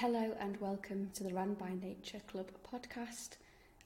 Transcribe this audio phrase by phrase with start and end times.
[0.00, 3.30] Hello and welcome to the Run by Nature Club podcast.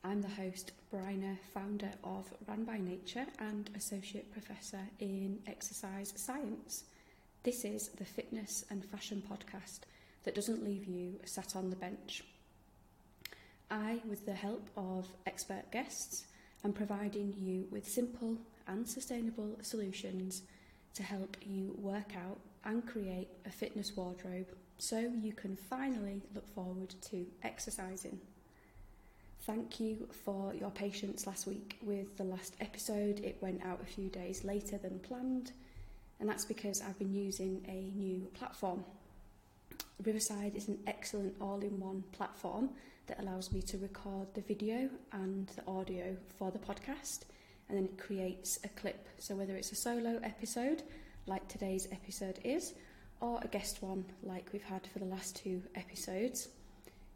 [0.04, 6.84] I'm the host, Bryna, founder of Run by Nature and Associate Professor in Exercise Science.
[7.44, 9.84] This is the fitness and fashion podcast
[10.24, 12.22] that doesn't leave you sat on the bench.
[13.70, 16.26] I, with the help of expert guests,
[16.62, 18.36] am providing you with simple
[18.68, 20.42] and sustainable solutions
[20.92, 26.52] to help you work out and create a fitness wardrobe so you can finally look
[26.56, 28.18] forward to exercising.
[29.42, 33.20] Thank you for your patience last week with the last episode.
[33.20, 35.52] It went out a few days later than planned,
[36.18, 38.84] and that's because I've been using a new platform.
[40.02, 42.70] Riverside is an excellent all in one platform
[43.06, 47.20] that allows me to record the video and the audio for the podcast,
[47.68, 49.08] and then it creates a clip.
[49.18, 50.82] So, whether it's a solo episode,
[51.26, 52.74] like today's episode is,
[53.22, 56.48] or a guest one like we've had for the last two episodes.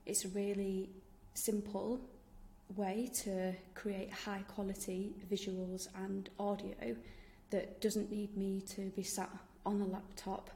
[0.06, 0.88] It's a really
[1.34, 2.00] simple
[2.76, 6.96] way to create high quality visuals and audio
[7.50, 9.30] that doesn't need me to be sat
[9.66, 10.50] on a laptop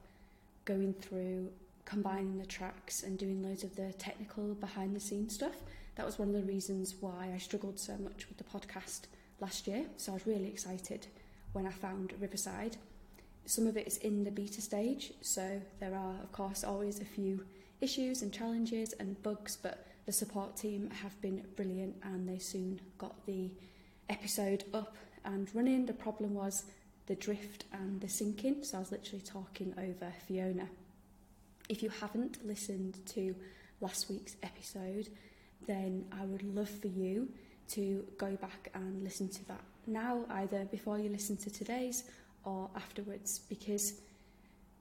[0.65, 1.51] going through
[1.85, 5.57] combining the tracks and doing loads of the technical behind the scenes stuff.
[5.97, 9.03] That was one of the reasons why I struggled so much with the podcast
[9.41, 9.85] last year.
[9.97, 11.09] So I was really excited
[11.53, 12.77] when I found Riverside
[13.47, 17.05] some of it is in the beta stage, so there are, of course, always a
[17.05, 17.45] few
[17.81, 22.81] issues and challenges and bugs, but the support team have been brilliant and they soon
[22.99, 23.51] got the
[24.09, 25.87] episode up and running.
[25.87, 26.65] The problem was
[27.07, 30.69] the drift and the syncing, so I was literally talking over Fiona.
[31.69, 33.35] If you haven't listened to
[33.81, 35.09] last week's episode,
[35.67, 37.29] then I would love for you
[37.71, 42.05] to go back and listen to that now, either before you listen to today's
[42.45, 43.95] or afterwards because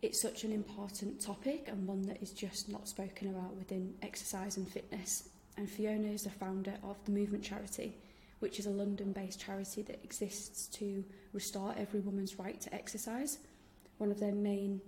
[0.01, 4.57] it's such an important topic and one that is just not spoken about within exercise
[4.57, 5.29] and fitness.
[5.57, 7.97] And Fiona is the founder of the Movement Charity,
[8.39, 11.03] which is a London based charity that exists to
[11.33, 13.39] restore every woman's right to exercise.
[13.97, 14.79] One of their main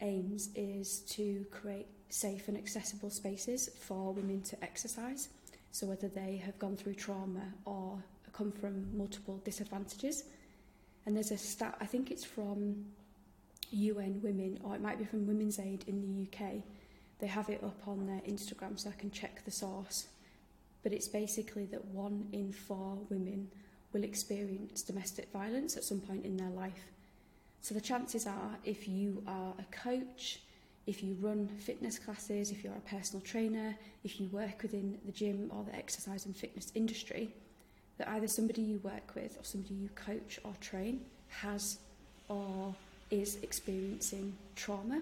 [0.00, 5.30] aims is to create safe and accessible spaces for women to exercise.
[5.72, 8.00] So, whether they have gone through trauma or
[8.32, 10.24] come from multiple disadvantages,
[11.06, 12.86] and there's a stat, I think it's from
[13.70, 16.62] UN Women, or it might be from Women's Aid in the UK.
[17.18, 20.06] They have it up on their Instagram so I can check the source.
[20.82, 23.48] But it's basically that one in four women
[23.92, 26.90] will experience domestic violence at some point in their life.
[27.60, 30.40] So the chances are, if you are a coach,
[30.86, 35.12] if you run fitness classes, if you're a personal trainer, if you work within the
[35.12, 37.30] gym or the exercise and fitness industry,
[37.98, 41.78] that either somebody you work with or somebody you coach or train has
[42.28, 42.74] or
[43.10, 45.00] is experiencing trauma.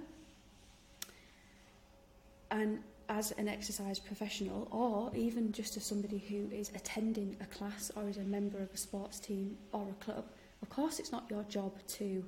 [2.50, 7.90] And as an exercise professional, or even just as somebody who is attending a class
[7.96, 10.24] or is a member of a sports team or a club,
[10.62, 12.24] of course, it's not your job to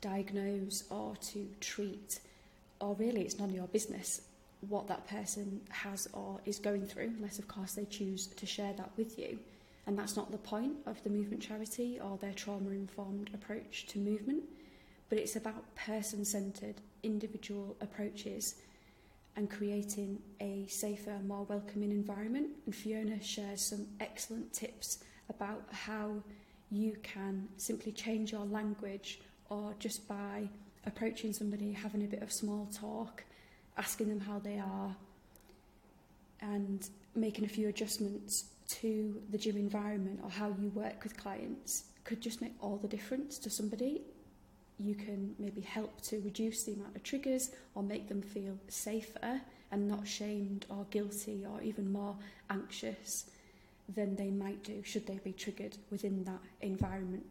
[0.00, 2.20] diagnose or to treat,
[2.80, 4.22] or really, it's none of your business
[4.68, 8.72] what that person has or is going through, unless, of course, they choose to share
[8.72, 9.38] that with you.
[9.88, 13.98] And that's not the point of the movement charity or their trauma informed approach to
[13.98, 14.44] movement,
[15.08, 18.56] but it's about person centred, individual approaches
[19.34, 22.48] and creating a safer, more welcoming environment.
[22.66, 24.98] And Fiona shares some excellent tips
[25.30, 26.22] about how
[26.70, 30.50] you can simply change your language or just by
[30.84, 33.24] approaching somebody, having a bit of small talk,
[33.78, 34.94] asking them how they are,
[36.42, 41.84] and making a few adjustments to the gym environment or how you work with clients
[42.04, 44.02] could just make all the difference to somebody.
[44.78, 49.40] You can maybe help to reduce the amount of triggers or make them feel safer
[49.70, 52.16] and not shamed or guilty or even more
[52.48, 53.30] anxious
[53.94, 57.26] than they might do should they be triggered within that environment.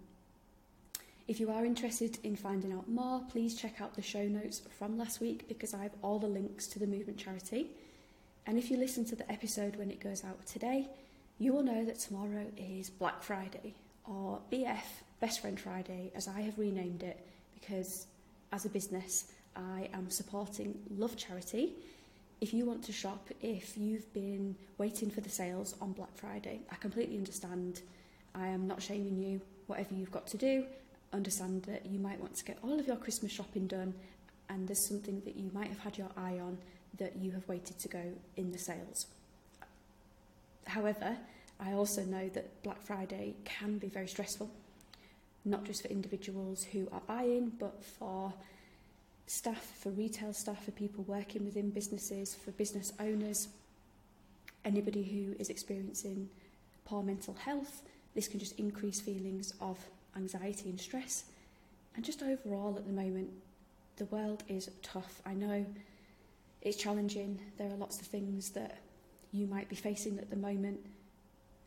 [1.28, 4.98] If you are interested in finding out more, please check out the show notes from
[4.98, 7.72] last week because I have all the links to the movement charity.
[8.46, 10.88] And if you listen to the episode when it goes out today,
[11.40, 13.76] you will know that tomorrow is Black Friday,
[14.06, 14.84] or BF,
[15.20, 17.20] Best Friend Friday, as I have renamed it,
[17.54, 18.08] because
[18.52, 19.26] as a business,
[19.56, 21.74] I am supporting Love Charity.
[22.42, 26.62] If you want to shop, if you've been waiting for the sales on Black Friday,
[26.72, 27.82] I completely understand.
[28.36, 29.42] I am not shaming you.
[29.66, 30.66] Whatever you've got to do,
[31.14, 33.94] understand that you might want to get all of your Christmas shopping done,
[34.50, 36.58] and there's something that you might have had your eye on
[36.98, 38.02] that you have waited to go
[38.38, 39.08] in the sales.
[40.68, 41.18] However,
[41.60, 44.50] I also know that Black Friday can be very stressful,
[45.46, 48.34] not just for individuals who are buying, but for
[49.26, 53.48] staff, for retail staff, for people working within businesses, for business owners,
[54.66, 56.30] anybody who is experiencing
[56.86, 57.84] poor mental health.
[58.14, 59.78] This can just increase feelings of
[60.16, 61.26] anxiety and stress.
[61.96, 63.30] And just overall, at the moment,
[63.98, 65.22] the world is tough.
[65.26, 65.66] I know
[66.62, 67.40] it's challenging.
[67.58, 68.78] There are lots of things that
[69.32, 70.80] you might be facing at the moment.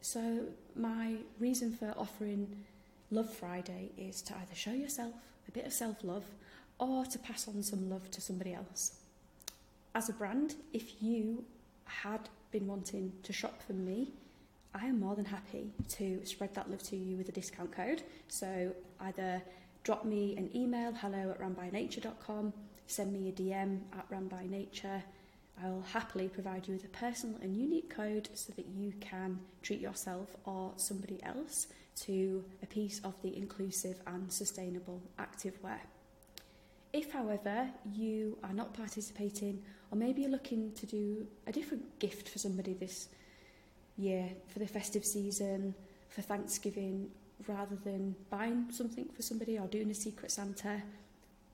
[0.00, 2.64] So, my reason for offering
[3.10, 5.14] Love Friday is to either show yourself
[5.48, 6.24] a bit of self love
[6.78, 8.96] or to pass on some love to somebody else.
[9.94, 11.44] As a brand, if you
[11.84, 14.12] had been wanting to shop from me,
[14.74, 18.02] I am more than happy to spread that love to you with a discount code.
[18.28, 19.42] So either
[19.82, 22.52] drop me an email, hello at runbynature.com,
[22.86, 25.02] send me a DM at runbynature.
[25.62, 29.80] I'll happily provide you with a personal and unique code so that you can treat
[29.80, 31.66] yourself or somebody else
[32.02, 35.80] to a piece of the inclusive and sustainable activewear.
[36.92, 42.28] If, however, you are not participating, or maybe you're looking to do a different gift
[42.28, 43.08] for somebody this
[43.96, 45.74] year, for the festive season,
[46.08, 47.10] for Thanksgiving,
[47.46, 50.82] rather than buying something for somebody or doing a secret Santa,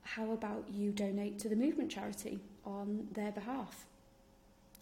[0.02, 3.85] how about you donate to the movement charity on their behalf?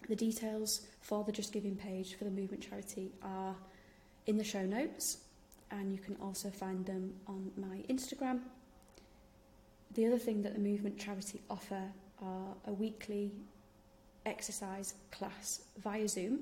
[0.09, 3.55] The details for the Just Giving page for the movement charity are
[4.27, 5.19] in the show notes,
[5.71, 8.41] and you can also find them on my Instagram.
[9.95, 11.83] The other thing that the movement charity offer
[12.23, 13.33] are a weekly
[14.27, 16.41] exercise class via Zoom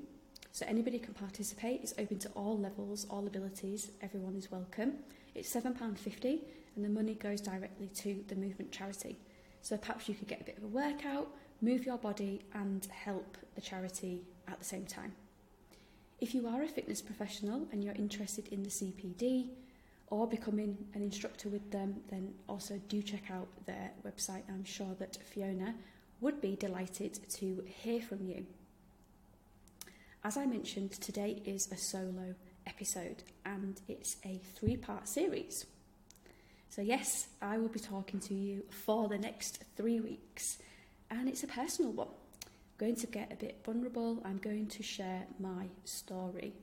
[0.52, 1.80] so anybody can participate.
[1.82, 3.90] It's open to all levels, all abilities.
[4.02, 4.94] Everyone is welcome.
[5.34, 6.40] It's £7.50
[6.76, 9.16] and the money goes directly to the movement charity.
[9.62, 11.28] So perhaps you could get a bit of a workout,
[11.62, 15.12] move your body and help the charity at the same time.
[16.20, 19.48] If you are a fitness professional and you're interested in the CPD
[20.08, 24.42] or becoming an instructor with them, then also do check out their website.
[24.48, 25.74] I'm sure that Fiona
[26.20, 28.44] would be delighted to hear from you.
[30.24, 32.34] As I mentioned, today is a solo
[32.66, 35.66] episode and it's a three part series.
[36.68, 40.58] So, yes, I will be talking to you for the next three weeks,
[41.12, 42.08] and it's a personal one.
[42.08, 46.54] I'm going to get a bit vulnerable, I'm going to share my story.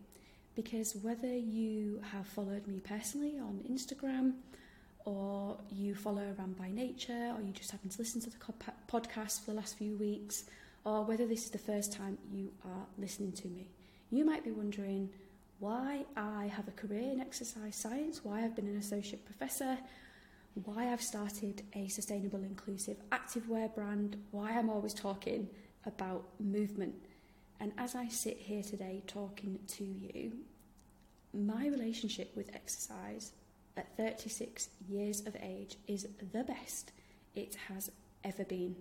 [0.56, 4.34] Because whether you have followed me personally on Instagram,
[5.06, 8.38] or you follow Run by Nature, or you just happen to listen to the
[8.92, 10.44] podcast for the last few weeks,
[10.84, 13.68] or whether this is the first time you are listening to me.
[14.12, 15.10] You might be wondering
[15.60, 19.78] why I have a career in exercise science, why I've been an associate professor,
[20.66, 25.48] why I've started a sustainable, inclusive activewear brand, why I'm always talking
[25.86, 26.96] about movement.
[27.60, 30.34] And as I sit here today talking to you,
[31.34, 33.34] my relationship with exercise
[33.78, 36.92] at 36 years of age is the best
[37.36, 37.92] it has
[38.24, 38.76] ever been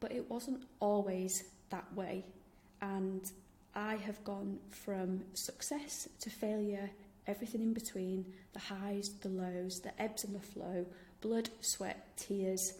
[0.00, 2.24] but it wasn't always that way.
[2.80, 3.30] And
[3.74, 6.90] I have gone from success to failure,
[7.28, 10.86] everything in between the highs, the lows, the ebbs and the flow,
[11.20, 12.74] blood, sweat, tears,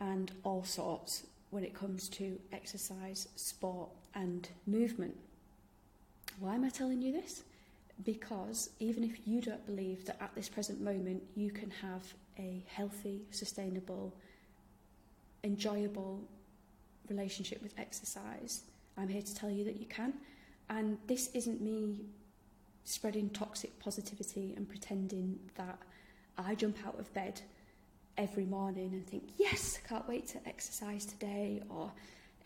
[0.00, 5.16] and all sorts when it comes to exercise, sport, and movement.
[6.40, 7.44] Why am I telling you this?
[8.04, 12.02] Because even if you don't believe that at this present moment you can have
[12.38, 14.12] a healthy, sustainable,
[15.44, 16.20] enjoyable
[17.08, 18.62] relationship with exercise,
[18.98, 20.14] I'm here to tell you that you can.
[20.70, 22.00] And this isn't me
[22.84, 25.78] spreading toxic positivity and pretending that
[26.36, 27.40] I jump out of bed
[28.16, 31.90] every morning and think, yes, I can't wait to exercise today, or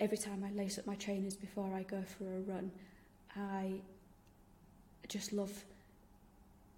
[0.01, 2.71] every time I lace up my trainers before I go for a run.
[3.37, 3.81] I
[5.09, 5.65] just love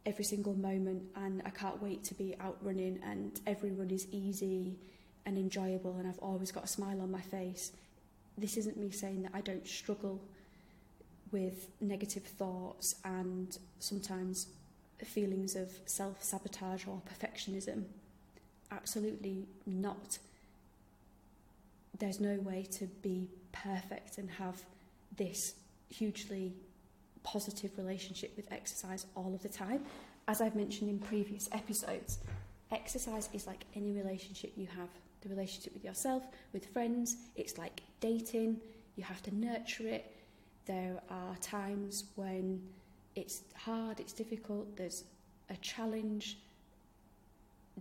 [0.06, 4.06] every single moment and I can't wait to be out running and every run is
[4.10, 4.78] easy
[5.26, 7.72] and enjoyable and I've always got a smile on my face.
[8.38, 10.20] This isn't me saying that I don't struggle
[11.32, 14.46] with negative thoughts and sometimes
[15.04, 17.84] feelings of self sabotage or perfectionism.
[18.70, 20.18] Absolutely not.
[21.98, 24.62] There's no way to be perfect and have
[25.16, 25.54] this
[25.88, 26.54] hugely
[27.22, 29.84] positive relationship with exercise all of the time.
[30.28, 32.18] As I've mentioned in previous episodes,
[32.70, 34.88] exercise is like any relationship you have
[35.22, 36.22] the relationship with yourself,
[36.52, 37.16] with friends.
[37.36, 38.60] It's like dating,
[38.96, 40.16] you have to nurture it.
[40.66, 42.62] There are times when
[43.16, 45.04] it's hard, it's difficult, there's
[45.48, 46.38] a challenge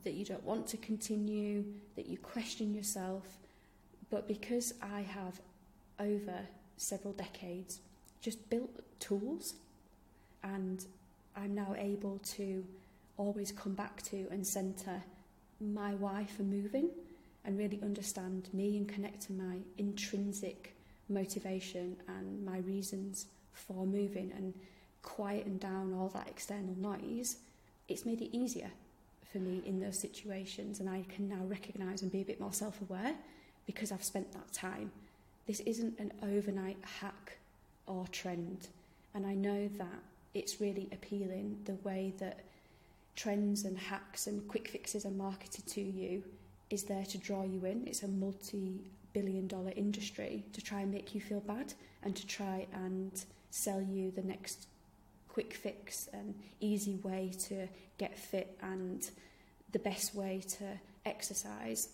[0.04, 1.64] that you don't want to continue,
[1.96, 3.38] that you question yourself.
[4.10, 5.40] But because I have
[6.00, 6.40] over
[6.78, 7.80] several decades
[8.22, 8.70] just built
[9.00, 9.54] tools
[10.44, 10.86] and
[11.36, 12.66] I'm now able to
[13.18, 15.04] always come back to and centre
[15.60, 16.90] my why for moving
[17.46, 20.74] and really understand me and connect to my intrinsic
[21.10, 24.54] motivation and my reasons for moving and
[25.02, 27.38] quieting down all that external noise,
[27.88, 28.72] it's made it easier
[29.32, 32.54] for me in those situations and I can now recognise and be a bit more
[32.54, 33.16] self-aware
[33.66, 34.92] because I've spent that time.
[35.48, 37.38] This isn't an overnight hack
[37.86, 38.68] or trend
[39.14, 40.00] and I know that
[40.34, 42.42] it's really appealing the way that
[43.16, 46.24] trends and hacks and quick fixes are marketed to you
[46.70, 47.88] is there to draw you in.
[47.88, 51.74] It's a multi billion dollar industry to try and make you feel bad
[52.04, 54.68] and to try and sell you the next
[55.28, 59.12] quick fix and easy way to get fit and
[59.72, 60.66] the best way to
[61.06, 61.90] exercise.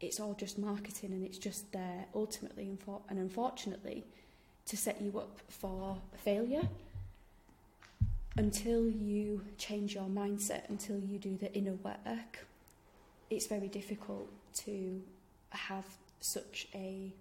[0.00, 2.76] It's all just marketing and it's just there ultimately
[3.08, 4.04] and unfortunately
[4.66, 6.68] to set you up for failure
[8.36, 12.46] until you change your mindset, until you do the inner work,
[13.30, 15.02] it's very difficult to
[15.56, 15.84] have
[16.20, 17.12] such a,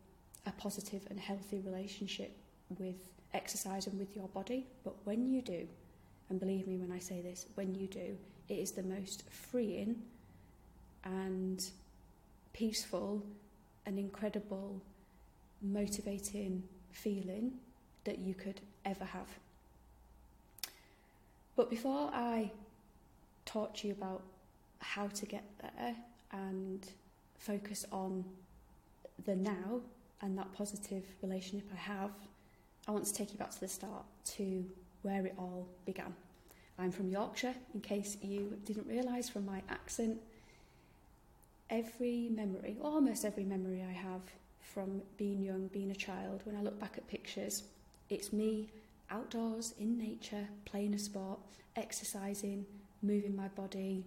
[0.45, 2.35] a positive and healthy relationship
[2.77, 2.95] with
[3.33, 4.67] exercise and with your body.
[4.83, 5.67] But when you do,
[6.29, 8.17] and believe me when I say this, when you do,
[8.49, 9.95] it is the most freeing
[11.03, 11.63] and
[12.53, 13.23] peaceful
[13.85, 14.81] and incredible,
[15.61, 17.53] motivating feeling
[18.03, 19.27] that you could ever have.
[21.55, 22.51] But before I
[23.45, 24.23] talk to you about
[24.79, 25.95] how to get there
[26.31, 26.87] and
[27.41, 28.23] focus on
[29.25, 29.81] the now
[30.21, 32.11] and that positive relationship I have,
[32.87, 34.05] I want to take you back to the start
[34.37, 34.65] to
[35.01, 36.13] where it all began.
[36.77, 40.19] I'm from Yorkshire, in case you didn't realise from my accent.
[41.69, 44.21] Every memory, almost every memory I have
[44.61, 47.63] from being young, being a child, when I look back at pictures,
[48.09, 48.69] it's me
[49.09, 51.39] outdoors, in nature, playing a sport,
[51.75, 52.65] exercising,
[53.01, 54.05] moving my body,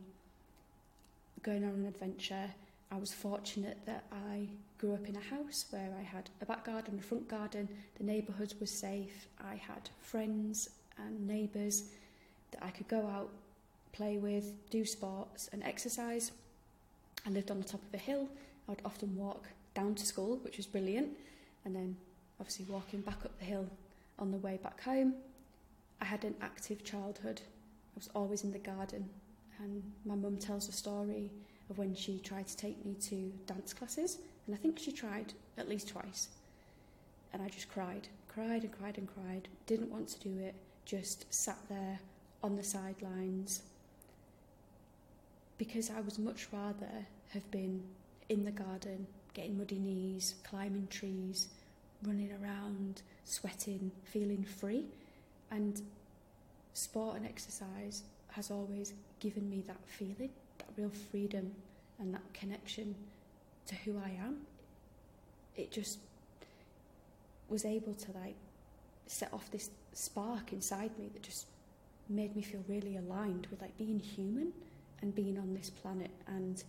[1.43, 2.51] going on an adventure.
[2.95, 4.47] I was fortunate that I
[4.79, 8.05] grew up in a house where I had a back garden, a front garden, the
[8.05, 11.91] neighbourhood was safe, I had friends and neighbours
[12.53, 13.31] that I could go out,
[13.93, 16.31] play with, do sports and exercise.
[17.27, 18.29] I lived on the top of a hill.
[18.69, 21.09] I would often walk down to school, which was brilliant,
[21.65, 21.97] and then
[22.39, 23.67] obviously walking back up the hill
[24.21, 25.15] on the way back home.
[26.01, 27.41] I had an active childhood.
[27.43, 29.11] I was always in the garden,
[29.59, 31.33] and my mum tells a story
[31.71, 35.33] of when she tried to take me to dance classes, and I think she tried
[35.57, 36.29] at least twice.
[37.33, 40.55] And I just cried, cried and cried and cried, didn't want to do it,
[40.85, 41.99] just sat there
[42.43, 43.63] on the sidelines
[45.59, 47.83] because I would much rather have been
[48.29, 51.49] in the garden, getting muddy knees, climbing trees,
[52.03, 54.85] running around, sweating, feeling free.
[55.51, 55.81] And
[56.73, 58.03] sport and exercise
[58.33, 60.31] has always given me that feeling,
[60.65, 61.53] that real freedom
[61.99, 62.95] and that connection
[63.67, 64.39] to who I am.
[65.57, 65.99] It just
[67.49, 68.35] was able to like
[69.07, 71.47] set off this spark inside me that just
[72.09, 74.53] made me feel really aligned with like being human
[75.03, 76.63] and being on this planet and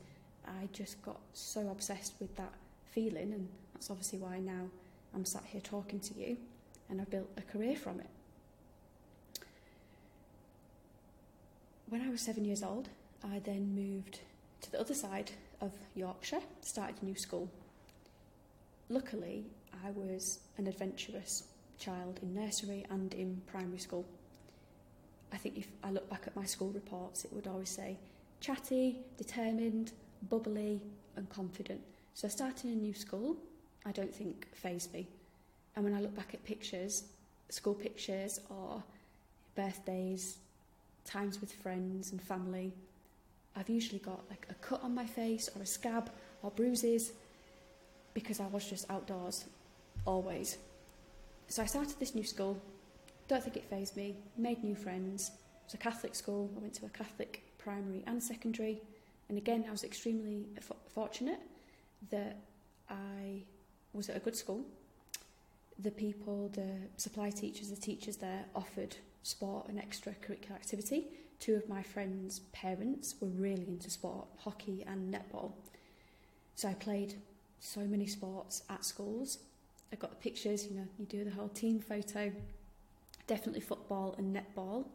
[0.47, 2.53] I just got so obsessed with that
[2.91, 4.67] feeling and that's obviously why now
[5.13, 6.37] I'm sat here talking to you
[6.89, 8.09] and I've built a career from it.
[11.89, 12.89] When I was seven years old,
[13.31, 14.19] I then moved
[14.61, 17.49] to the other side of Yorkshire, started a new school.
[18.89, 19.45] Luckily,
[19.85, 21.43] I was an adventurous
[21.79, 24.05] child in nursery and in primary school.
[25.33, 27.97] I think if I look back at my school reports, it would always say
[28.39, 29.91] chatty, determined,
[30.29, 30.81] bubbly,
[31.15, 31.81] and confident.
[32.13, 33.37] So starting a new school
[33.85, 35.07] I don't think phased me.
[35.75, 37.03] And when I look back at pictures,
[37.49, 38.83] school pictures or
[39.55, 40.37] birthdays,
[41.05, 42.73] times with friends and family,
[43.55, 46.09] I've usually got like a cut on my face or a scab
[46.43, 47.13] or bruises
[48.13, 49.45] because I was just outdoors
[50.05, 50.57] always.
[51.47, 52.59] So I started this new school.
[53.27, 54.15] Don't think it phased me.
[54.37, 55.29] Made new friends.
[55.29, 56.49] It was a Catholic school.
[56.55, 58.81] I went to a Catholic primary and secondary.
[59.29, 60.45] And again, I was extremely
[60.93, 61.39] fortunate
[62.11, 62.37] that
[62.89, 63.43] I
[63.93, 64.61] was at a good school.
[65.79, 71.07] the people, the supply teachers, the teachers there offered sport and extracurricular activity.
[71.39, 75.51] Two of my friends' parents were really into sport, hockey and netball.
[76.55, 77.15] So I played
[77.59, 79.39] so many sports at schools.
[79.91, 82.31] I got the pictures, you know, you do the whole team photo.
[83.27, 84.85] Definitely football and netball.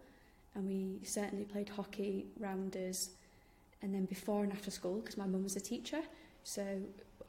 [0.55, 3.11] And we certainly played hockey, rounders,
[3.83, 6.01] and then before and after school, because my mum was a teacher.
[6.43, 6.81] So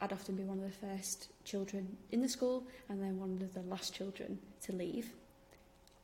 [0.02, 3.54] I'd often be one of the first children in the school and then one of
[3.54, 5.10] the last children to leave.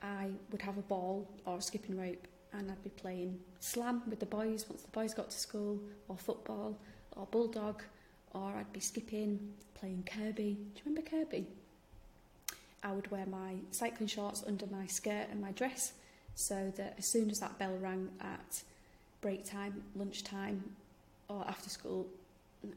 [0.01, 4.21] I would have a ball or a skipping rope and I'd be playing slam with
[4.21, 6.79] the boys once the boys got to school, or football,
[7.17, 7.83] or bulldog,
[8.33, 10.55] or I'd be skipping, playing Kirby.
[10.55, 11.47] Do you remember Kirby?
[12.85, 15.93] I would wear my cycling shorts under my skirt and my dress
[16.37, 18.63] so that as soon as that bell rang at
[19.21, 20.63] break time, lunchtime,
[21.29, 22.07] or after school,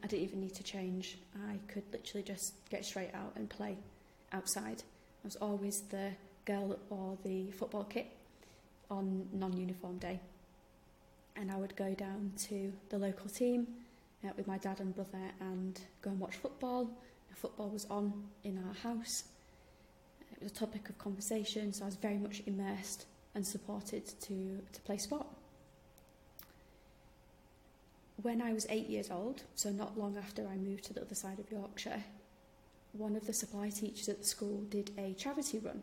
[0.02, 1.18] I didn't even need to change.
[1.48, 3.76] I could literally just get straight out and play
[4.32, 4.82] outside.
[5.24, 6.10] I was always the
[6.44, 8.06] girl or the football kit
[8.90, 10.20] on non uniform day.
[11.36, 13.66] And I would go down to the local team
[14.24, 16.90] uh, with my dad and brother and go and watch football.
[17.34, 18.12] Football was on
[18.44, 19.24] in our house.
[20.32, 24.60] It was a topic of conversation, so I was very much immersed and supported to,
[24.72, 25.26] to play sport.
[28.22, 31.14] When I was eight years old, so not long after I moved to the other
[31.14, 32.04] side of Yorkshire,
[32.92, 35.82] one of the supply teachers at the school did a charity run.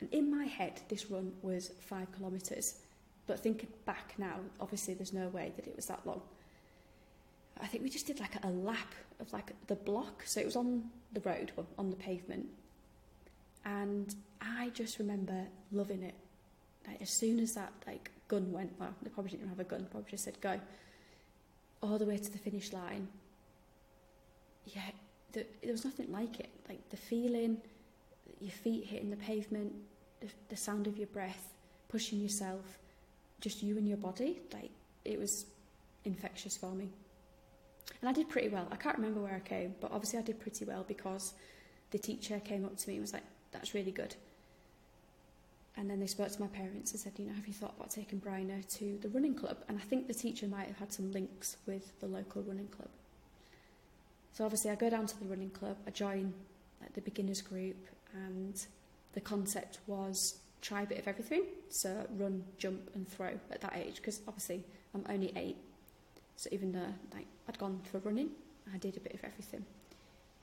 [0.00, 2.80] And in my head, this run was five kilometres.
[3.26, 6.22] But thinking back now, obviously there's no way that it was that long.
[7.60, 10.24] I think we just did like a lap of like the block.
[10.26, 12.46] So it was on the road, well, on the pavement.
[13.64, 16.14] And I just remember loving it.
[16.86, 19.86] Like as soon as that like gun went, well, they probably didn't have a gun,
[19.90, 20.60] probably just said go
[21.86, 23.08] all the way to the finish line.
[24.66, 24.90] Yeah,
[25.32, 26.50] the, there was nothing like it.
[26.68, 27.58] Like the feeling,
[28.40, 29.72] your feet hitting the pavement,
[30.20, 31.54] the, the sound of your breath,
[31.88, 32.78] pushing yourself,
[33.40, 34.40] just you and your body.
[34.52, 34.70] Like
[35.04, 35.46] it was
[36.04, 36.88] infectious for me.
[38.00, 38.66] And I did pretty well.
[38.70, 41.34] I can't remember where I came, but obviously I did pretty well because
[41.90, 44.16] the teacher came up to me and was like, that's really good.
[45.78, 47.90] And then they spoke to my parents and said, you know, have you thought about
[47.90, 49.58] taking Bryna to the running club?
[49.68, 52.88] And I think the teacher might have had some links with the local running club.
[54.32, 56.32] So obviously I go down to the running club, I join
[56.80, 57.76] like, the beginners group,
[58.14, 58.58] and
[59.12, 61.44] the concept was try a bit of everything.
[61.68, 64.64] So run, jump, and throw at that age, because obviously
[64.94, 65.56] I'm only eight.
[66.36, 68.30] So even though like I'd gone for running,
[68.74, 69.64] I did a bit of everything.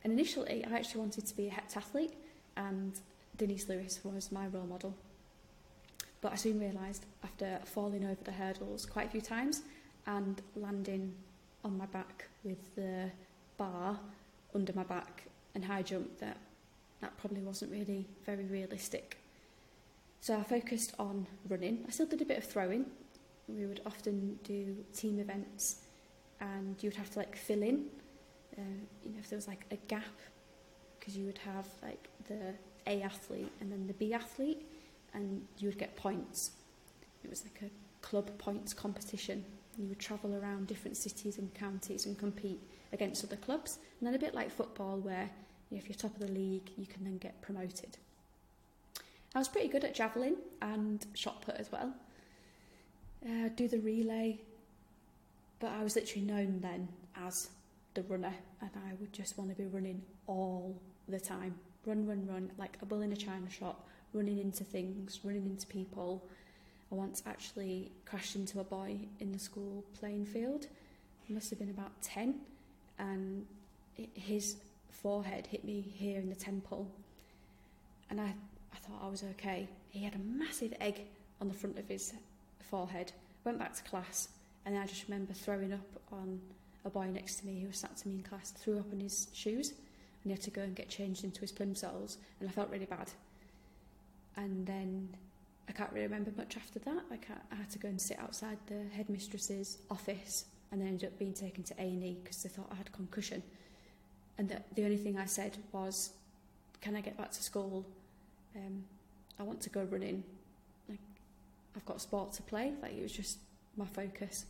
[0.03, 2.13] And initially, I actually wanted to be a heptathlete,
[2.55, 2.93] and
[3.37, 4.96] Denise Lewis was my role model.
[6.24, 9.64] But I soon realised, after falling over the hurdles quite a few times
[10.07, 11.14] and landing
[11.66, 13.12] on my back with the
[13.57, 14.00] bar
[14.55, 16.38] under my back and high jump, that
[17.01, 19.18] that probably wasn't really very realistic.
[20.22, 21.83] So I focused on running.
[21.86, 22.86] I still did a bit of throwing.
[23.50, 25.81] We would often do team events
[26.40, 27.88] and you would have to like fill in,
[28.57, 28.62] uh,
[29.03, 30.16] you know, if there was like a gap,
[30.98, 32.53] because you would have like the
[32.88, 34.66] A athlete and then the B athlete,
[35.13, 36.51] and you would get points.
[37.23, 39.45] It was like a club points competition.
[39.77, 43.79] You would travel around different cities and counties and compete against other clubs.
[43.99, 45.29] And then a bit like football, where
[45.69, 47.97] you know, if you're top of the league, you can then get promoted.
[49.35, 51.93] I was pretty good at javelin and shot put as well.
[53.25, 54.39] Uh, do the relay,
[55.59, 57.49] but I was literally known then as
[57.93, 61.55] the runner, and I would just want to be running all the time.
[61.85, 65.67] Run, run, run, like a bull in a china shop, running into things, running into
[65.67, 66.23] people.
[66.91, 70.67] I once actually crashed into a boy in the school playing field.
[71.25, 72.35] He must have been about 10,
[72.99, 73.45] and
[74.13, 74.57] his
[74.89, 76.89] forehead hit me here in the temple.
[78.09, 78.33] And I,
[78.73, 79.67] I thought I was okay.
[79.89, 81.01] He had a massive egg
[81.41, 82.13] on the front of his
[82.69, 83.11] forehead.
[83.43, 84.29] Went back to class,
[84.65, 86.39] and I just remember throwing up on
[86.85, 88.99] a boy next to me who was sat to me in class, threw up on
[88.99, 89.77] his shoes, and
[90.25, 93.09] he had to go and get changed into his plimsolls, and I felt really bad.
[94.35, 95.09] And then
[95.69, 97.03] I can't really remember much after that.
[97.11, 97.17] I,
[97.51, 101.33] I had to go and sit outside the headmistress's office, and then ended up being
[101.33, 103.43] taken to A&E because they thought I had concussion.
[104.37, 106.11] And the, the only thing I said was,
[106.81, 107.85] "Can I get back to school?
[108.55, 108.83] Um,
[109.39, 110.24] I want to go running.
[110.89, 111.00] Like,
[111.75, 113.37] I've got sport to play." Like it was just
[113.77, 114.46] my focus.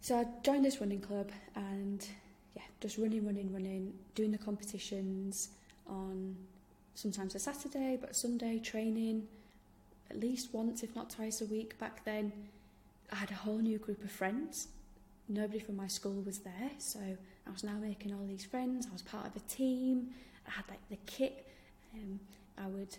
[0.00, 2.06] So I joined this running club and
[2.56, 5.50] yeah, just running, running, running, doing the competitions
[5.86, 6.36] on
[6.94, 9.26] sometimes a Saturday, but Sunday training
[10.10, 12.32] at least once, if not twice a week back then.
[13.12, 14.68] I had a whole new group of friends.
[15.28, 18.86] Nobody from my school was there, so I was now making all these friends.
[18.88, 20.08] I was part of a team.
[20.46, 21.46] I had like the kit.
[21.94, 22.18] Um,
[22.58, 22.96] I would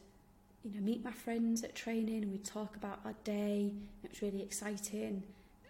[0.64, 3.74] you know, meet my friends at training and we'd talk about our day.
[4.04, 5.24] It was really exciting.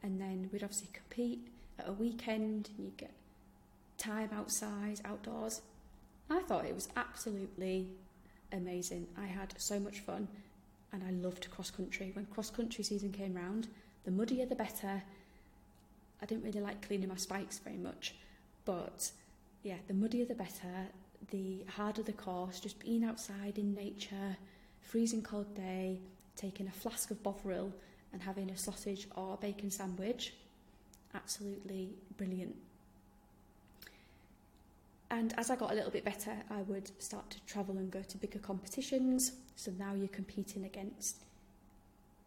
[0.03, 1.47] And then we'd obviously compete
[1.79, 3.13] at a weekend and you'd get
[3.97, 5.61] time outside, outdoors.
[6.29, 7.87] I thought it was absolutely
[8.51, 9.07] amazing.
[9.17, 10.27] I had so much fun
[10.93, 12.11] and I loved cross country.
[12.13, 13.67] When cross country season came round,
[14.03, 15.03] the muddier the better.
[16.21, 18.15] I didn't really like cleaning my spikes very much,
[18.65, 19.11] but
[19.63, 20.87] yeah, the muddier the better,
[21.29, 24.37] the harder the course, just being outside in nature,
[24.81, 25.99] freezing cold day,
[26.35, 27.73] taking a flask of Bovril
[28.13, 30.33] and having a sausage or bacon sandwich.
[31.13, 32.55] absolutely brilliant.
[35.11, 38.01] And as I got a little bit better, I would start to travel and go
[38.01, 39.33] to bigger competitions.
[39.57, 41.17] So now you're competing against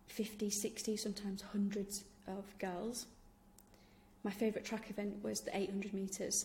[0.08, 3.06] 50, 60, sometimes hundreds of girls.
[4.22, 6.44] My favourite track event was the 800 metres.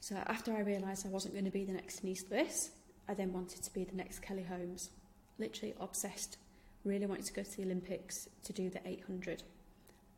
[0.00, 2.70] So after I realised I wasn't going to be the next Denise Lewis,
[3.08, 4.90] I then wanted to be the next Kelly Holmes.
[5.38, 6.36] Literally obsessed.
[6.84, 9.42] Really wanted to go to the Olympics to do the 800.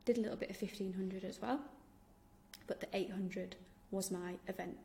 [0.04, 1.60] Did a little bit of 1500 as well,
[2.66, 3.54] but the 800
[3.92, 4.76] was my event.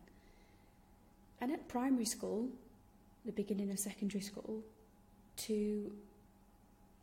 [1.42, 2.50] And at primary school,
[3.26, 4.62] the beginning of secondary school,
[5.38, 5.92] to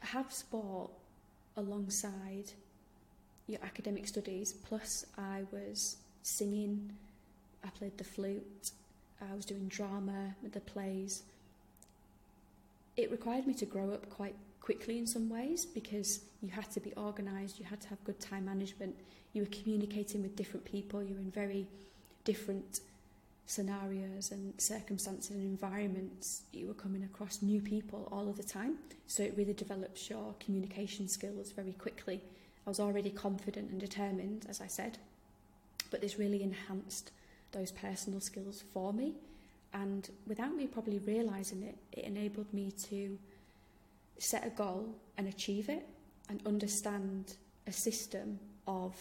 [0.00, 0.90] have sport
[1.56, 2.52] alongside
[3.46, 6.92] your academic studies, plus I was singing,
[7.64, 8.72] I played the flute,
[9.20, 11.22] I was doing drama, with the plays.
[12.96, 16.80] It required me to grow up quite quickly in some ways because you had to
[16.80, 18.96] be organised, you had to have good time management,
[19.32, 21.66] you were communicating with different people, you were in very
[22.24, 22.80] different
[23.46, 28.76] scenarios and circumstances and environments, you were coming across new people all of the time.
[29.06, 32.20] So it really develops your communication skills very quickly.
[32.66, 34.98] I was already confident and determined, as I said,
[35.92, 37.12] but this really enhanced
[37.52, 39.14] those personal skills for me.
[39.72, 43.16] And without me probably realising it, it enabled me to
[44.18, 45.86] set a goal and achieve it
[46.28, 47.34] and understand
[47.68, 48.96] a system of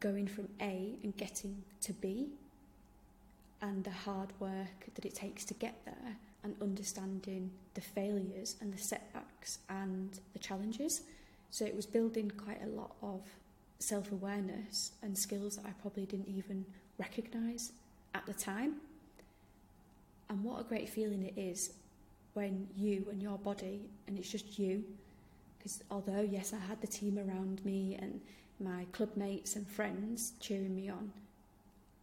[0.00, 2.28] going from A and getting to B
[3.62, 8.72] and the hard work that it takes to get there and understanding the failures and
[8.72, 11.02] the setbacks and the challenges.
[11.50, 13.22] So it was building quite a lot of
[13.78, 16.64] self awareness and skills that I probably didn't even
[16.98, 17.72] recognise
[18.14, 18.74] at the time.
[20.28, 21.72] And what a great feeling it is
[22.34, 24.84] when you and your body, and it's just you,
[25.56, 28.20] because although, yes, I had the team around me and
[28.60, 31.12] my club mates and friends cheering me on,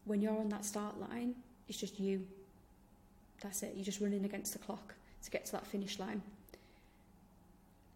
[0.06, 1.36] when you're on that start line,
[1.68, 2.26] it's just you.
[3.42, 3.74] That's it.
[3.76, 6.22] You're just running against the clock to get to that finish line.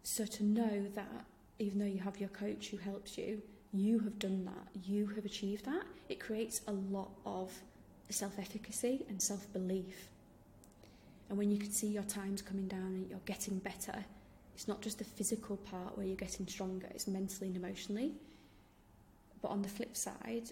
[0.02, 1.24] So to know that
[1.58, 3.42] even though you have your coach who helps you,
[3.72, 7.52] you have done that, you have achieved that, it creates a lot of
[8.08, 10.08] self efficacy and self belief.
[11.28, 14.04] And when you can see your times coming down and you're getting better,
[14.54, 18.12] it's not just the physical part where you're getting stronger, it's mentally and emotionally.
[19.42, 20.50] But on the flip side,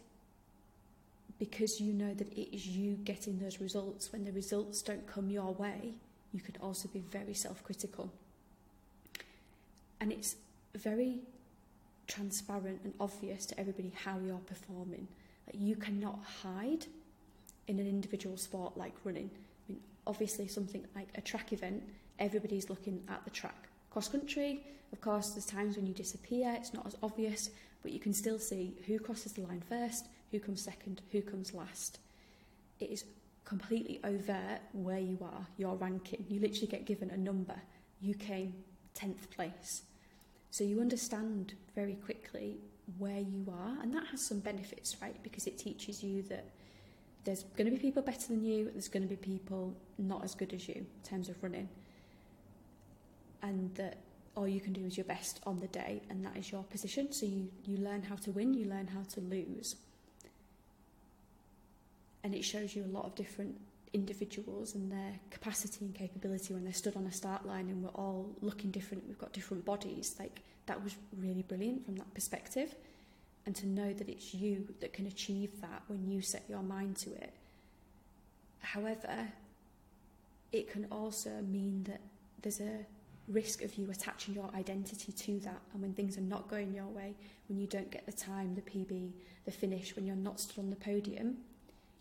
[1.38, 5.30] because you know that it is you getting those results, when the results don't come
[5.30, 5.94] your way,
[6.32, 8.10] you can also be very self critical.
[10.00, 10.36] And it's
[10.74, 11.20] very
[12.06, 15.08] transparent and obvious to everybody how you're performing.
[15.46, 16.86] Like you cannot hide
[17.68, 19.30] in an individual sport like running.
[19.68, 21.82] I mean, obviously, something like a track event,
[22.18, 23.68] everybody's looking at the track.
[23.90, 27.50] Cross country, of course, there's times when you disappear, it's not as obvious,
[27.82, 31.54] but you can still see who crosses the line first, who comes second, who comes
[31.54, 31.98] last.
[32.80, 33.04] It is
[33.44, 36.24] completely overt where you are, your ranking.
[36.28, 37.56] You literally get given a number.
[38.00, 38.54] You came
[38.94, 39.82] 10th place.
[40.50, 42.58] So you understand very quickly
[42.98, 45.16] where you are, and that has some benefits, right?
[45.22, 46.46] Because it teaches you that
[47.24, 50.34] there's going to be people better than you, there's going to be people not as
[50.34, 51.68] good as you in terms of running,
[53.42, 53.98] and that
[54.36, 57.12] all you can do is your best on the day, and that is your position.
[57.12, 59.76] So you, you learn how to win, you learn how to lose
[62.26, 63.56] and it shows you a lot of different
[63.92, 67.88] individuals and their capacity and capability when they're stood on a start line and we're
[67.90, 70.16] all looking different, we've got different bodies.
[70.18, 72.74] Like that was really brilliant from that perspective.
[73.46, 76.96] And to know that it's you that can achieve that when you set your mind
[76.96, 77.32] to it.
[78.58, 79.28] However,
[80.50, 82.00] it can also mean that
[82.42, 82.84] there's a
[83.28, 85.60] risk of you attaching your identity to that.
[85.72, 87.14] And when things are not going your way,
[87.48, 89.12] when you don't get the time, the PB,
[89.44, 91.36] the finish, when you're not stood on the podium,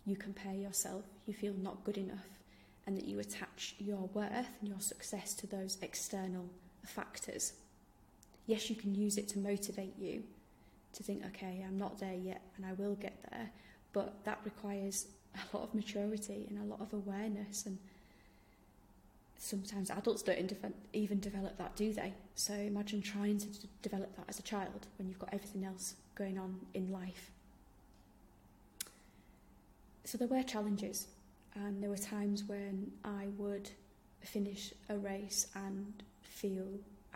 [0.06, 2.28] you compare yourself, you feel not good enough,
[2.86, 6.46] and that you attach your worth and your success to those external
[6.86, 7.54] factors.
[8.46, 10.24] Yes, you can use it to motivate you
[10.94, 13.50] to think, okay, I'm not there yet and I will get there,
[13.91, 17.78] but that requires a lot of maturity and a lot of awareness and
[19.38, 20.54] sometimes adults don't
[20.94, 22.13] even develop that, do they?
[22.36, 23.48] So imagine trying to
[23.82, 27.32] develop that as a child when you've got everything else going on in life
[30.06, 31.08] so there were challenges,
[31.56, 33.70] and there were times when I would
[34.22, 36.68] finish a race and feel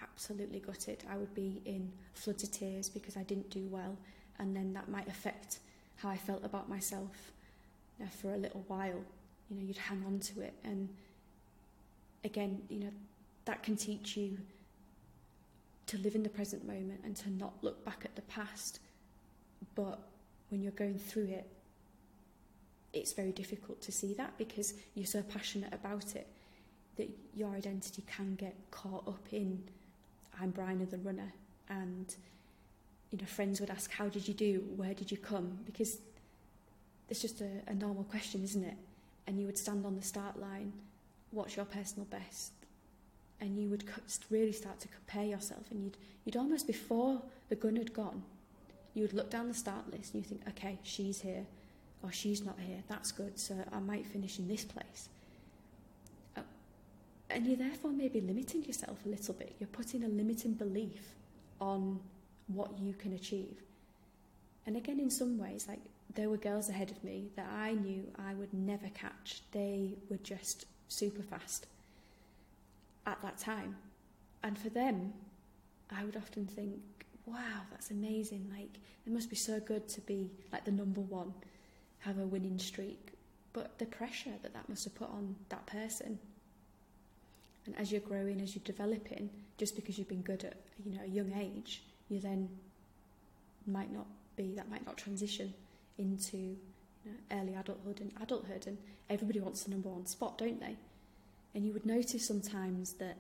[0.02, 1.04] absolutely gutted.
[1.10, 3.98] I would be in floods of tears because I didn't do well,
[4.40, 5.60] and then that might affect
[5.98, 7.32] how I felt about myself
[8.00, 9.02] you for a little while.
[9.50, 10.90] You know, you'd hang on to it, and
[12.24, 12.92] again, you know,
[13.46, 14.38] that can teach you
[15.88, 18.80] to live in the present moment and to not look back at the past
[19.76, 20.00] but
[20.50, 21.48] when you're going through it,
[22.94, 26.28] it's very difficult to see that because you're so passionate about it
[26.98, 29.64] that your identity can get caught up in
[30.42, 31.32] I'm Bryna the runner
[31.70, 32.14] and
[33.12, 34.64] you know friends would ask how did you do?
[34.76, 35.60] Where did you come?
[35.66, 35.98] Because
[37.10, 38.78] it's just a, a normal question isn't it?
[39.28, 40.74] And you would stand on the start line
[41.32, 42.54] what's your personal best?
[43.40, 43.86] And you would
[44.30, 48.24] really start to compare yourself and you'd you'd almost before the gun had gone
[48.94, 51.46] you would look down the start list and you think okay she's here
[52.04, 52.84] or she's not here.
[52.88, 53.38] That's good.
[53.40, 55.10] So I might finish in this place.
[56.38, 56.42] Uh,
[57.30, 59.56] and you're therefore maybe limiting yourself a little bit.
[59.60, 61.16] You're putting a limiting belief
[61.60, 62.00] on
[62.48, 63.62] what you can achieve.
[64.66, 65.80] And again in some ways like
[66.16, 69.42] there were girls ahead of me that I knew I would never catch.
[69.52, 71.68] They were just super fast
[73.06, 73.76] at that time.
[74.44, 75.14] And for them,
[75.92, 76.80] I would often think,
[77.26, 78.52] wow, that's amazing.
[78.56, 81.34] Like, it must be so good to be like the number one,
[82.00, 83.14] have a winning streak.
[83.54, 86.20] But the pressure that that must have put on that person.
[87.66, 91.04] And as you're growing, as you're developing, just because you've been good at you know
[91.04, 92.50] a young age, you then
[93.68, 95.54] might not be that might not transition
[95.98, 96.58] into you
[97.06, 98.68] know, early adulthood and adulthood.
[98.68, 98.78] And
[99.10, 100.76] everybody wants the number one spot, don't they?
[101.54, 103.18] And you would notice sometimes that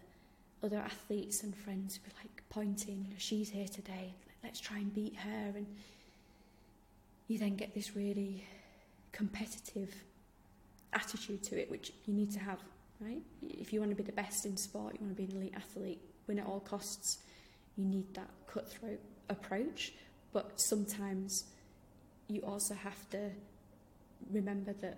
[0.63, 4.13] other athletes and friends would be like pointing, you know, she's here today,
[4.43, 5.53] let's try and beat her.
[5.55, 5.65] And
[7.27, 8.43] you then get this really
[9.11, 9.93] competitive
[10.93, 12.59] attitude to it, which you need to have,
[12.99, 13.21] right?
[13.41, 15.53] If you want to be the best in sport, you want to be an elite
[15.55, 17.19] athlete, win at all costs,
[17.77, 19.93] you need that cutthroat approach.
[20.33, 21.45] But sometimes
[22.27, 23.29] you also have to
[24.31, 24.97] remember that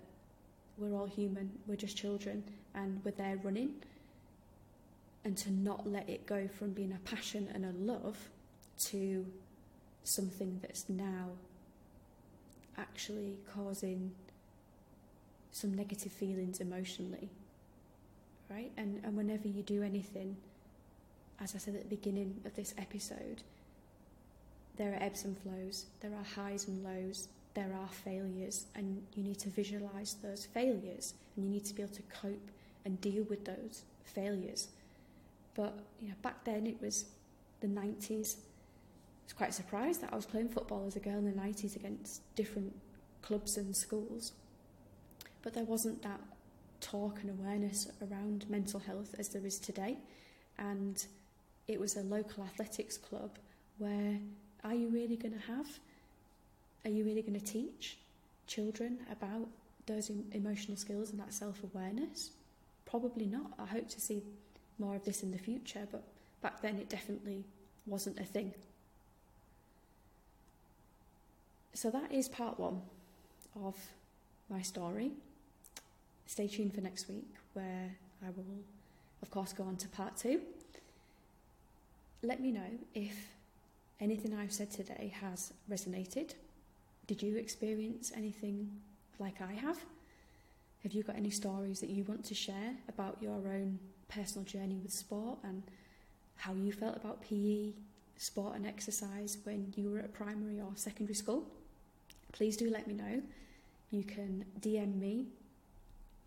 [0.76, 2.42] we're all human, we're just children,
[2.74, 3.74] and we're there running.
[5.24, 8.18] And to not let it go from being a passion and a love
[8.86, 9.24] to
[10.02, 11.28] something that's now
[12.78, 14.12] actually causing
[15.50, 17.28] some negative feelings emotionally.
[18.50, 18.72] Right?
[18.76, 20.36] And, and whenever you do anything,
[21.40, 23.42] as I said at the beginning of this episode,
[24.76, 29.22] there are ebbs and flows, there are highs and lows, there are failures and you
[29.22, 32.50] need to visualize those failures and you need to be able to cope
[32.84, 34.68] and deal with those failures.
[35.54, 37.04] But you know, back then it was
[37.60, 38.36] the 90s.
[39.24, 42.22] Was quite surprised that I was playing football as a girl in the 90s against
[42.34, 42.74] different
[43.22, 44.32] clubs and schools.
[45.42, 46.20] But there wasn't that
[46.80, 49.98] talk and awareness around mental health as there is today.
[50.58, 51.04] And
[51.68, 53.38] it was a local athletics club
[53.78, 54.18] where
[54.64, 55.66] are you really going to have
[56.84, 57.98] are you really going to teach
[58.46, 59.48] children about
[59.86, 62.30] those emotional skills and that self awareness?
[62.86, 63.52] Probably not.
[63.58, 64.22] I hope to see
[64.78, 66.02] more of this in the future, but
[66.40, 67.44] back then it definitely
[67.86, 68.52] wasn't a thing.
[71.74, 72.82] So that is part one
[73.64, 73.76] of
[74.48, 75.12] my story.
[76.26, 77.90] Stay tuned for next week, where
[78.22, 78.62] I will,
[79.22, 80.40] of course, go on to part two.
[82.22, 83.16] Let me know if
[84.00, 86.34] anything I've said today has resonated
[87.06, 88.70] did you experience anything
[89.18, 89.78] like I have?
[90.82, 94.78] Have you got any stories that you want to share about your own personal journey
[94.82, 95.62] with sport and
[96.36, 97.72] how you felt about PE,
[98.16, 101.44] sport, and exercise when you were at primary or secondary school?
[102.32, 103.22] Please do let me know.
[103.90, 105.26] You can DM me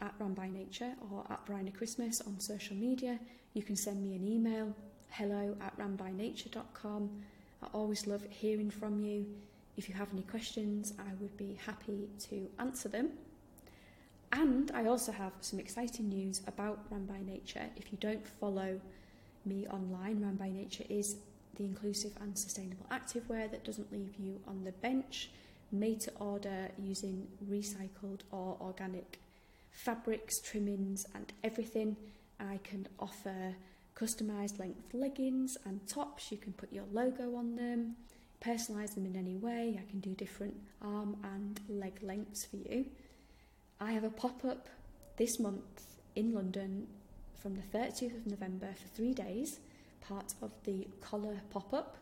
[0.01, 3.19] at Run by Nature or at Bryna Christmas on social media.
[3.53, 4.73] You can send me an email
[5.09, 7.09] hello at runbynature.com.
[7.63, 9.25] I always love hearing from you.
[9.77, 13.11] If you have any questions, I would be happy to answer them.
[14.31, 17.67] And I also have some exciting news about Run by Nature.
[17.77, 18.79] If you don't follow
[19.45, 21.15] me online, Run by Nature is
[21.55, 25.29] the inclusive and sustainable activewear that doesn't leave you on the bench,
[25.71, 29.19] made to order using recycled or organic
[29.71, 31.97] fabrics, trimmings, and everything.
[32.39, 33.55] I can offer
[33.95, 36.31] customized length leggings and tops.
[36.31, 37.95] You can put your logo on them
[38.45, 39.79] personalise them in any way.
[39.81, 42.85] I can do different arm and leg lengths for you.
[43.79, 44.67] I have a pop up
[45.17, 45.83] this month
[46.15, 46.87] in London
[47.41, 49.59] from the 30th of November for three days,
[50.01, 51.97] part of the collar pop up.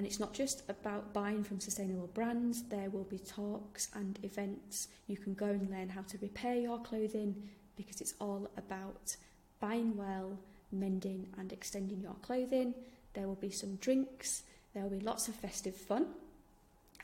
[0.00, 4.88] And it's not just about buying from sustainable brands, there will be talks and events.
[5.08, 9.14] You can go and learn how to repair your clothing because it's all about
[9.60, 10.38] buying well,
[10.72, 12.72] mending, and extending your clothing.
[13.12, 16.06] There will be some drinks, there will be lots of festive fun,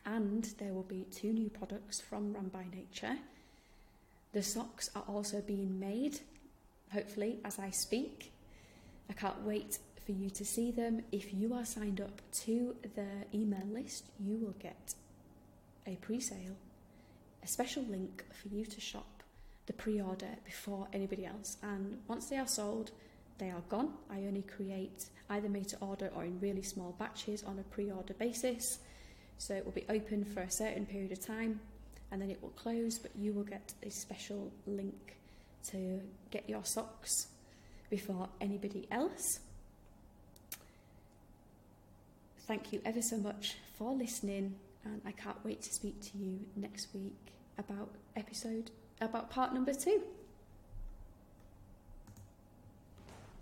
[0.06, 3.18] and there will be two new products from Run by Nature.
[4.32, 6.20] The socks are also being made,
[6.94, 8.32] hopefully, as I speak.
[9.10, 11.02] I can't wait for you to see them.
[11.10, 14.94] If you are signed up to the email list, you will get
[15.86, 16.56] a pre sale,
[17.42, 19.22] a special link for you to shop
[19.66, 21.56] the pre order before anybody else.
[21.62, 22.92] And once they are sold,
[23.38, 23.94] they are gone.
[24.08, 27.90] I only create either made to order or in really small batches on a pre
[27.90, 28.78] order basis.
[29.38, 31.60] So it will be open for a certain period of time
[32.12, 35.16] and then it will close, but you will get a special link
[35.70, 37.26] to get your socks
[37.90, 39.40] before anybody else.
[42.46, 44.54] Thank you ever so much for listening,
[44.84, 49.74] and I can't wait to speak to you next week about episode about part number
[49.74, 50.00] two.